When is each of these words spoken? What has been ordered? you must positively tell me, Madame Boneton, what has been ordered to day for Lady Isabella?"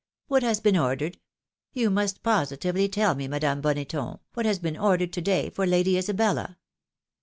What 0.25 0.41
has 0.41 0.59
been 0.59 0.75
ordered? 0.77 1.19
you 1.73 1.91
must 1.91 2.23
positively 2.23 2.89
tell 2.89 3.13
me, 3.13 3.27
Madame 3.27 3.61
Boneton, 3.61 4.17
what 4.33 4.47
has 4.47 4.57
been 4.57 4.75
ordered 4.75 5.13
to 5.13 5.21
day 5.21 5.51
for 5.51 5.67
Lady 5.67 5.95
Isabella?" 5.95 6.57